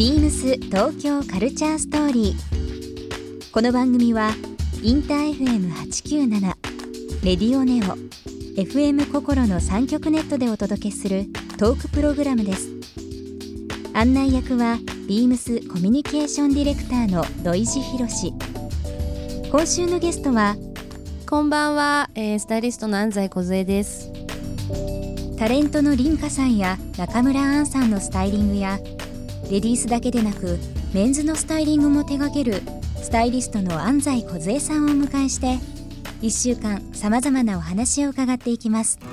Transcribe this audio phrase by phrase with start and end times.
[0.00, 3.52] ビームス東京カルチャーストーリー。
[3.52, 4.30] この番組は
[4.82, 6.40] インター FM897
[7.22, 7.98] レディオネオ
[8.58, 11.26] FM 心の三極ネットでお届けする
[11.58, 12.70] トークプログラムです。
[13.92, 18.32] 案内役はビームスコミュニケーションディレクターの土井博志。
[19.50, 20.56] 今週のゲストは
[21.28, 24.10] こんばんは、えースタイリストの安西梢です。
[25.38, 28.78] タレントの凛花さんや中村アンさんのスタイリングや
[29.50, 30.60] レディースだけでなく
[30.94, 32.62] メンズのスタイリングも手掛ける
[33.02, 35.58] スタイリストの安西梢さんを迎えして
[36.22, 39.00] 1週間さまざまなお話を伺っていきます「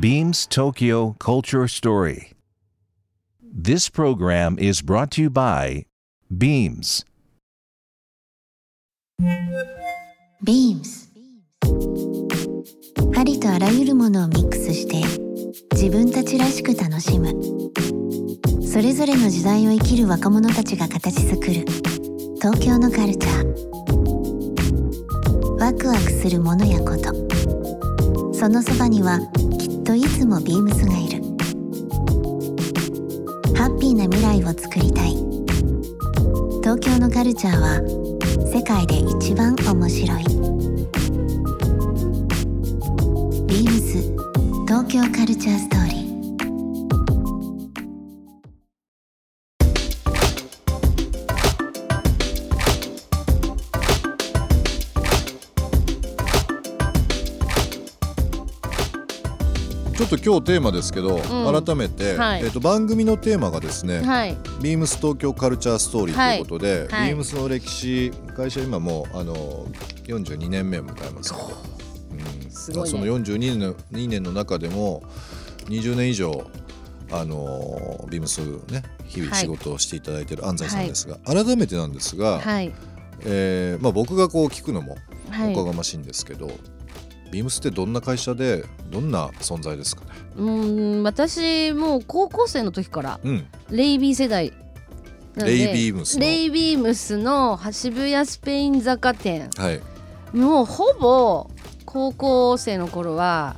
[0.00, 2.32] BeamsTokyoCultureStory」
[3.60, 5.87] This program is brought to you by
[6.30, 7.06] Beams.
[10.44, 11.08] Beams.
[13.16, 15.02] ありとあらゆるものをミックスして
[15.72, 17.30] 自分たちらしく楽しむ。
[18.62, 21.64] それぞれの時代を生きる若者たちが形作る。
[22.42, 23.46] 東京のカルチャー。
[25.58, 27.14] ワクワクするものやこと。
[28.34, 29.18] そのそばには
[29.58, 31.22] きっといつもビームスがいる。
[33.56, 34.97] ハッピーな未来をつくりたい。
[36.68, 37.80] 東京のカルチャーは
[38.52, 40.24] 世界で一番面白い。
[43.46, 44.02] ビームス
[44.66, 45.87] 東京カルチャーストーリー。
[59.98, 61.64] ちょっと今日テーマですけど、ん。
[61.64, 62.44] 改めて、はい。
[62.44, 67.08] えっと番組のテーマがですね、はい、ビームス東京カルチャーストーリーということで、はい。
[67.08, 69.34] ビームスの歴史会社今もうあの
[70.04, 71.46] 42年目を迎えますけど、
[72.12, 72.46] う。
[72.46, 72.50] ん。
[72.52, 75.02] すごいねその42年の2年の中でも
[75.64, 76.48] 20年以上
[77.10, 78.38] あのビームス
[78.72, 79.40] ね日々はい。
[79.40, 82.72] 仕事をしていただいている安西さんですが、改めてなんですが、はい、
[83.24, 84.96] えーまあ、僕がこう聞くのも
[85.32, 85.52] はい。
[85.52, 86.52] おこがましいんですけど、
[87.30, 90.10] ビームスってどんな会社でどんな存在ですかね？
[90.36, 93.46] うーん、私もう高校生の時からうん。
[93.70, 94.52] レイビー世代。
[95.36, 96.20] レイビームスの？
[96.20, 99.50] レイビームスの渋谷スペイン坂店。
[99.56, 99.80] はい。
[100.36, 101.50] もうほぼ
[101.84, 103.56] 高校生の頃は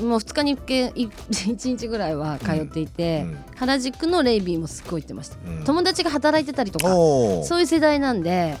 [0.00, 3.38] もう2日に1件い 1日ぐらいは通っていて、うん。
[3.56, 5.64] 原宿のレイビーもすっごい行ってました、うん。
[5.64, 8.56] 友達が働いてたりとかそういう世代なんで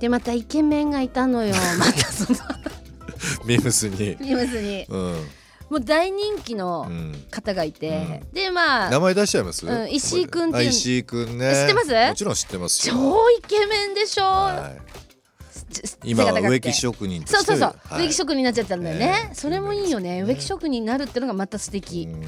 [0.00, 1.54] でまたイケメンがいたのよ。
[1.78, 2.38] またその
[3.46, 4.86] ビームスに、ビームスに。
[4.88, 5.28] うん。
[5.70, 10.66] もう大人気うのん、方がいて、でまあ名前出しちゃいます、うん石井君っていう。
[10.66, 11.52] あ石井君ね。
[11.54, 12.08] 知ってます？
[12.08, 12.94] もちろん知ってますよ。
[12.94, 14.72] 超イケメンでしょ、は
[15.70, 18.02] い、ち今は植木職人そうそうそう、はい。
[18.02, 20.16] 植木職人になっちゃったんだよね、ええそれもいいよね。
[20.16, 20.22] ね。
[20.22, 22.20] 植木職人になるっていうのがまた素敵、うん。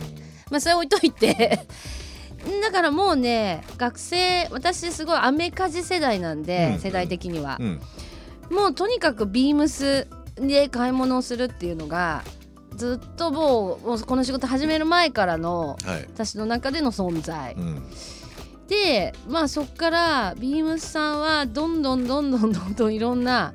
[0.50, 1.66] まあそれ置いといて。
[2.62, 6.80] だからもうね学生私すごいアメカジ世代なんで、うん。
[6.80, 7.58] 世代的には。
[7.60, 7.80] う、ん。
[8.50, 12.22] もうとにかくビームスで買い物をするっていうのが
[12.74, 17.82] ずっともうこの仕事始める前からのはい、私の中での存在、うん。
[18.68, 23.54] でまあそっからビームスさんはどんどんどんどんどんどんいろんな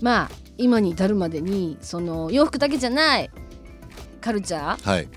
[0.00, 3.30] まあ今に至るまでにその洋服だけじゃない
[4.20, 5.08] カルチャーはい。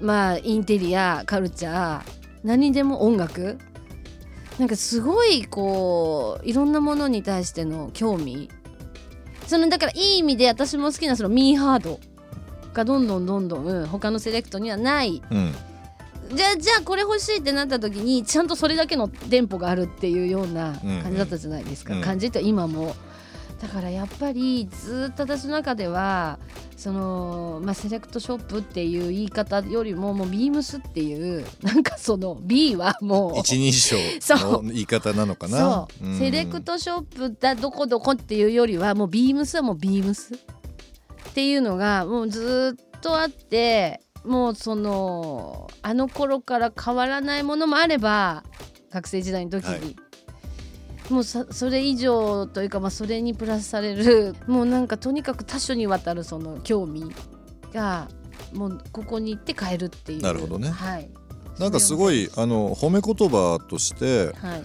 [0.00, 3.58] まあインテリアカルチャー何にでも音楽
[4.58, 8.50] なんかすごいこういろんなものに対しての興味
[9.48, 11.98] そのだからいい意味で私も好きなそのミーハード
[12.74, 15.22] がどんどんどんどん他のセレクトにはない。
[15.30, 15.54] うん。
[16.34, 22.02] じゃあじゃあこれ欲しいってなった時にちゃんとそれだけの店舗があるっていうような感じだったじゃないですか、うん。
[22.02, 22.94] 感じって今も
[23.60, 26.38] だからやっぱりずっと私の中では
[26.76, 33.96] その、まあ、セレクトショップっていう言い方よりももうビームスっていうなんかその B はもう一人称
[34.30, 35.58] の言い方なのかな？
[35.58, 40.34] そう、セレクトショップだどこどこっていうよりはもうビームスはもうビームス。
[40.34, 48.44] っていうのがもうずっとあってもうそのあの頃から変わらないものもあれば
[48.90, 49.96] 学生時代の時に、はい
[51.10, 54.34] もうさそれ以上というか、まあ、それにプラスされる。
[54.46, 57.04] もうなんかとにかく多種にわたるその興味
[57.72, 58.08] が
[58.52, 60.22] もうここに行って変えるっていう。
[60.22, 60.70] なるほどね。
[60.70, 61.08] はい。
[61.58, 64.62] なんかすごいあの褒め言葉としてはい。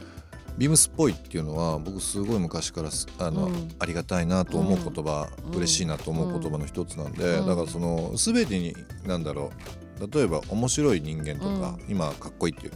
[0.55, 3.69] ビームスっぽいっていうのは僕すごい昔からすあの、うん。
[3.79, 7.47] ありがたいなと思う言葉、うん嬉しいなと思う言葉の一つなんで、うん。
[7.47, 8.75] だからその全てに
[9.05, 9.51] 何だろ
[9.99, 10.07] う。
[10.11, 12.69] 例えば面白い人間とか、う今かっこいいって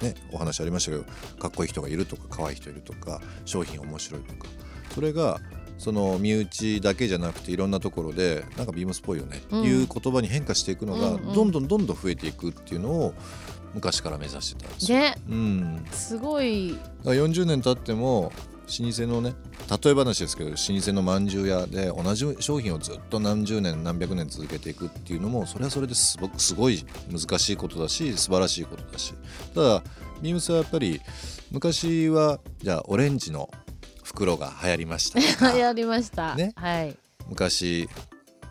[0.00, 1.04] ねお話ありましたけど
[1.38, 4.48] かっこいい人がいるとか可愛い人いるとか商品面白いとか。
[4.94, 5.40] それが
[5.78, 13.14] その身内だけじゃなくていろんなところでなんかビームスっぽいよねっていう言葉に変化していくのがどんどんどんどん増えていくっていうのを
[13.72, 14.98] 昔から目指してたんですよ。
[14.98, 15.14] ね。
[15.28, 16.72] うん、すごい。
[16.72, 18.30] だから40年経っても
[18.78, 19.34] 老舗のね
[19.82, 29.14] 例え話ですけど老舗のまんじゅう屋で同じ商品をずっと何十年何百年続けていくっていうのもそれはそれですごくすごい難しいことだし素晴らしいことだし。
[29.54, 29.82] ただ
[30.22, 31.00] ビームスはやっぱり
[31.50, 33.50] 昔はじゃあオレンジの
[34.04, 36.52] 袋が流行りましたとか やりました、ね。
[36.56, 36.96] はい。
[37.28, 37.88] 昔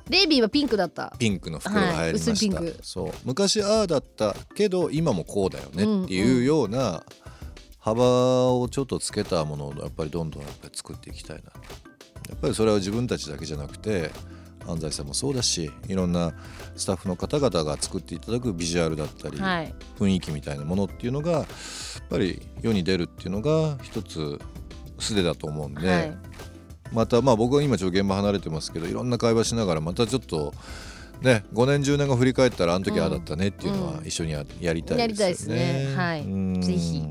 [0.09, 1.13] レイビーはピンクだった。
[1.19, 2.79] ピンクの袋が流行りました、はい薄いピンク。
[2.81, 3.13] そう。
[3.25, 7.03] 昔ああだったけど今もこうだよねっていうような
[7.79, 11.43] 幅をちょっとつけたものをやっぱりどんどんやっぱり作っていきたいな。
[12.29, 14.11] やっぱりそれは自分たちだけじゃなくて
[14.67, 16.33] 安西さんもそうだしいろんな
[16.75, 19.73] スタッフの方々が作っていただくビジュアルだったり、はい。
[19.97, 21.45] 雰囲気みたいなものっていうのがやっ
[22.09, 24.39] ぱり世に出るっていうのが一つ
[24.99, 26.17] 素だと思うんで、はい。
[26.91, 30.53] またまあ僕は今ちょっと現場離れてますけどいろんな会話しながらまたちょっと
[31.21, 34.07] ね5年10年後振り返ったらあの時ああだったねっていうのはうん。
[34.07, 35.61] 一緒にややりたいですよね。
[35.61, 35.95] やりたいですね。
[35.95, 36.21] はい。
[36.21, 36.61] うん。
[36.61, 37.03] ぜひ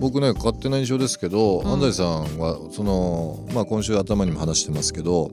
[0.00, 1.72] 僕ね勝手な印象ですけど、うん。
[1.74, 5.30] 安西さんはその、まあ、今週頭にも話してますけど、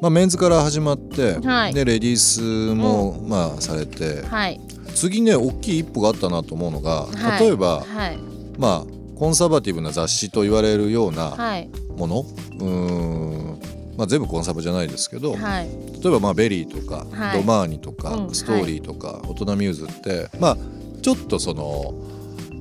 [0.00, 1.74] まあ、メンズから始まって、はい。
[1.74, 4.60] でレディースも、まあされてはい。
[4.94, 7.40] 次ね大きい一歩があったなと思うのが、はい。
[7.40, 8.18] 例えば、はい。
[8.58, 11.68] まあコンサバティブな雑誌と言われるようなはい。
[11.96, 13.60] もの、うーん
[13.96, 15.68] まあ、全部コンサバじゃないですけど、はい。
[16.00, 17.40] 例えばまあ VERYとか、はい。
[17.40, 20.56] Domaniとか、うん STORYとか、大人 MUSE ってまあ
[21.02, 21.94] ちょっとその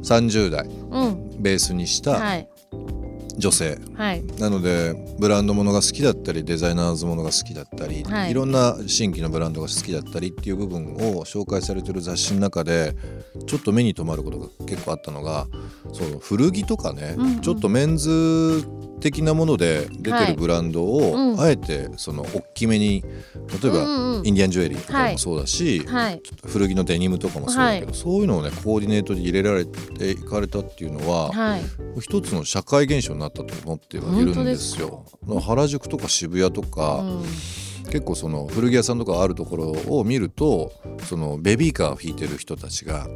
[0.07, 0.65] 30代。
[0.65, 1.41] うん。
[1.41, 2.47] ベースにしたはい。
[3.37, 4.23] 女性、はい。
[4.39, 8.31] なのでブランドものが好きだったりデザイナーズものが好きだったり、はい。
[8.31, 12.95] い、ろんな新規のブランドが好きだったりっていう部分を紹介されてる雑誌の中で
[13.45, 15.45] ちょっと目に留まることが結構あったのが
[15.93, 17.41] そう古着とかね、うんうん。
[17.41, 18.63] ちょっとメンズ
[18.99, 21.39] 的なもので出てはいるブランドを、うん。
[21.39, 23.03] あえてその大きめに
[23.61, 26.21] 例えば、うんうんインディアンジュエリーとかもそうだし、はい。
[26.47, 31.61] 古着のデニムとかもそうだけど、はそういうのをねコーディネートで入れられていかれたっていうのは、はい。
[32.01, 35.05] 一つの社会現象になったと思ってはいるんですよ。
[35.39, 37.23] 原宿とか渋谷とか、うん
[37.87, 40.71] 結構その古着屋さんとかあるところを見ると
[41.03, 43.07] そのベビーカーを引いてる人たちが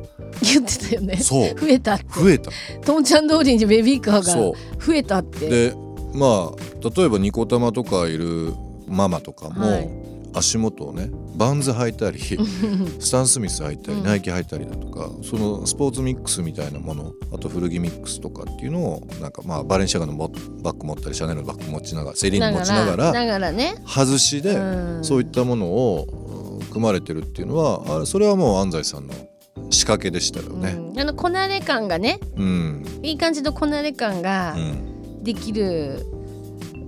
[0.41, 1.17] 言ってたよね。
[1.17, 1.55] そう。
[1.55, 2.05] 増えたって。
[2.09, 2.51] 増えた。
[2.85, 5.47] とんちゃん通りにベビーカーそが増えたって。
[5.47, 5.75] うで
[6.13, 8.53] まあ例えばニコ玉とかいる
[8.87, 12.19] ママとかも、はい足元をねバンズ履いたり
[12.99, 14.03] スタン・スミス履いたり、うん。
[14.03, 23.75] ナイキ履いたりだとかそのスポーツミックスみたいなものあと古着ミックスとかっていうのをなんかまあバレンシアガのバッグ持ったりシャネルのバッグ持ちながらセリーヌ持ちながらながらね。
[23.85, 24.99] 外しで、うん。
[25.03, 26.41] そういったものをうん
[26.71, 29.13] 組まれてるっていうのはあそれはもう安西さんの
[29.69, 30.77] 仕掛けでしたよね。
[30.77, 30.99] うん。
[30.99, 35.23] あのこなれ感がねうん、いい感じのこなれ感がうん。
[35.23, 36.03] できる、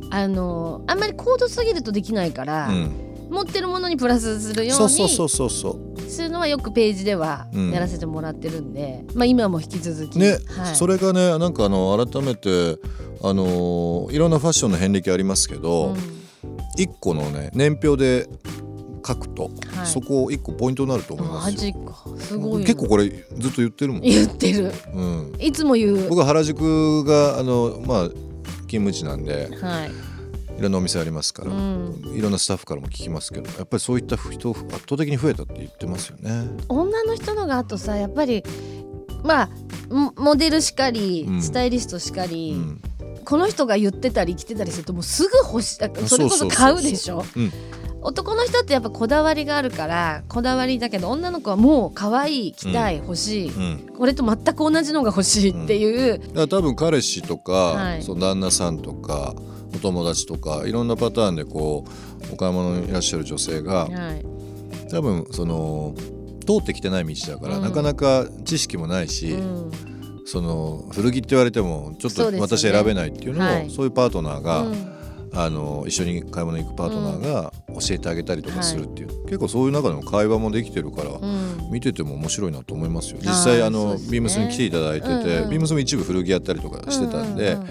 [0.10, 3.03] あのあんまり高度すぎるとできないから、うん
[3.34, 6.02] 持ってるものにプラスするよそううそうそうにそうそう。
[6.10, 7.72] するのはよくページではうん。
[7.72, 12.78] やらせてもらってるんで、まあ今も引き続き、ね、はい、それがねなんかあの改めて
[13.22, 15.98] あのーいろんなファッションの遍歴ありますけど、うん。
[16.78, 18.30] 一個のね年表で
[19.06, 19.88] 書くと、はい。
[19.88, 21.58] そこ一個ポイントになると思いまマすよ。
[21.58, 22.06] ジか。
[22.20, 22.62] すごい。
[22.62, 24.02] な結構これずっと言ってるもん。
[24.02, 24.72] 言ってる。
[24.94, 26.10] うん、いつも言う。
[26.10, 28.10] 僕は原宿があのまあ
[28.74, 29.92] 勤務地なんではい、
[30.58, 36.48] いろんなお店ありますから、うん、いろんなスタッフからも聞きますけどやっぱりそういった人圧倒的に増えたって言ってますよね。
[36.70, 38.44] 女の人のがあとさやっぱり
[39.24, 39.50] まあ
[39.90, 41.42] モモデルしかり、うん。
[41.42, 42.82] スタイリストしかうり、ん。
[43.26, 47.24] この人が言ってたり着てたりするともうすぐ欲しいそれこそ買うでしょ？
[47.36, 47.52] うん。
[48.02, 53.50] 男の人ってやっぱこだわりがあるからこだわりだけど女の子はもう可愛い着たい、欲しい。
[53.50, 53.94] うん。
[53.98, 58.04] これと全く同じのが欲しいっていう、だから多分彼氏とか、はい。
[58.04, 59.34] その旦那さんとか
[59.76, 61.86] お友達とかいろんなパターンでこ
[62.30, 64.26] うお買い物にいらっしゃる女性がはい。
[64.90, 65.96] 多分その
[66.46, 67.64] 通ってきてない道だから、うん。
[67.64, 69.72] なかなか知識もないし、うん。
[70.26, 73.70] その古着って言われてもちょっと私選べないっていうのをはい。
[73.70, 74.94] そういうパートナーが、うん。
[75.36, 83.18] あの一緒に買い物に行くパートナーが教えてあげたりとかするっていう、結構そういう中でも会話もできてるから、うん見てても面白いなと思いますよ。
[83.20, 84.02] 実際あのね。
[84.12, 85.50] ビームスに来ていただいてて、うんうん。
[85.50, 87.64] ビームスも一部古着やったりとかしてたんで、う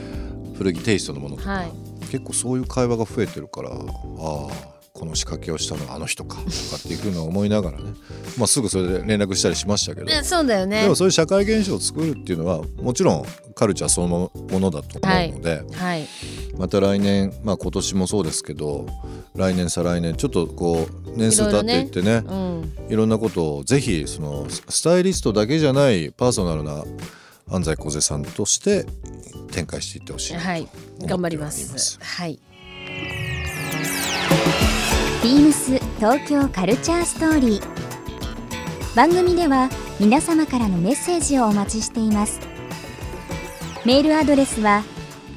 [0.55, 1.73] う古着テイストのものとか、はい
[2.13, 7.95] 結構そういう会話が増えてるからああこの仕掛けをしたのはあの人かとかっていうのを思いながらね、
[8.37, 10.83] まあ、すぐそれで連絡したりしましたけど、ねそうだよね。
[10.83, 14.09] でもそういう社会現象を作るっていうのはもちろんカルチャーその
[14.51, 16.07] ものだと思うので、はい。
[16.59, 18.87] また来年まあ今年もそうですけど
[19.35, 22.73] 来年再来年ちょっとこう年数経っていってねうん。
[22.91, 26.85] いろんなことをぜひそのススタイリストだけじゃないパーソナルな
[27.51, 28.87] 安西梢さんとして
[29.53, 30.69] 展開していってほしいはい。
[31.01, 31.99] 頑張ります。
[32.01, 32.39] はい。
[35.23, 38.97] ビームス東京カルチャーストーリー。
[38.97, 42.41] 番組では皆様からのメッセージをお待ちしています。
[43.85, 44.83] メールアドレスは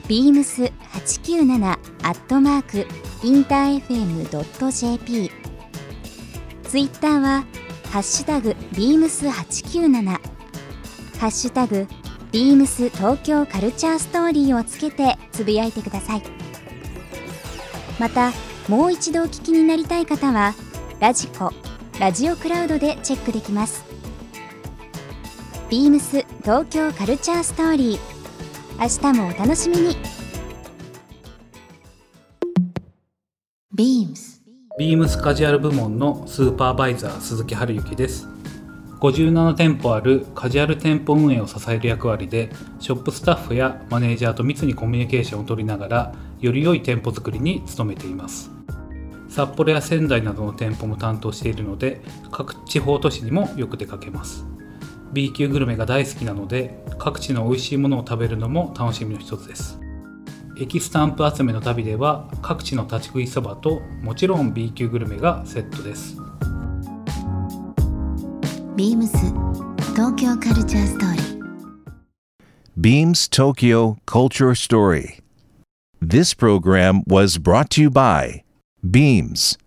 [0.08, 1.66] beams897
[2.04, 2.88] アットマーク
[3.24, 5.32] インター FM.jp
[6.64, 7.44] ツイッターは
[7.92, 10.20] ハッシュタグ beams897 ハ
[11.28, 11.88] ッシュタグ
[12.36, 16.24] beams 東京カルチャーストーリーをつけてつぶやいてください。
[17.98, 18.34] また
[18.68, 20.54] もう一度お聞きになりたい方は
[21.00, 21.54] ラジコ
[21.98, 23.86] ラジオクラウドでチェックできます。
[25.70, 28.00] ビームス東京カルチャーストーリー
[28.82, 29.96] 明日もお楽しみに。
[33.74, 34.44] ビームス。
[34.78, 38.35] ビームスカジュアル部門のスーパーバイザー鈴木春之です
[39.00, 42.50] 57店舗あるカジュアル店舗運営を支える役割で
[42.80, 48.52] ショップスタッフやマネージャーと密にコミュニケーションを取りながらより良い店舗作りに努めています。
[49.28, 54.46] 札幌や仙台などの店舗も担当しているので各地方都市にもよく出かけます。
[55.12, 59.80] B 級グルメが大好きなので各地の美味しいものを食べるのも楽しみの一つです。
[60.58, 66.25] 駅スタンプ集めの旅では各地の立ち食いそばともちろん B 級グルメがセットです。
[68.77, 69.17] ビームス
[69.95, 71.41] 東京カルチャーストーリー
[72.81, 75.19] Beams Tokyo Culture Story.
[76.01, 78.43] This program was brought to you by
[78.83, 79.59] Beams.